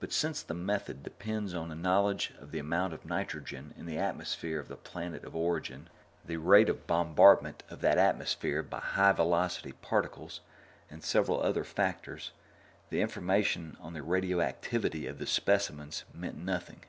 [0.00, 3.96] But since the method depends on a knowledge of the amount of nitrogen in the
[3.96, 5.88] atmosphere of the planet of origin,
[6.24, 10.40] the rate of bombardment of that atmosphere by high velocity particles,
[10.90, 12.32] and several other factors,
[12.90, 16.80] the information on the radioactivity of the specimens meant nothing.